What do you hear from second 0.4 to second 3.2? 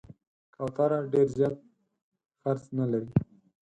کوتره ډېر زیات خرڅ نه لري.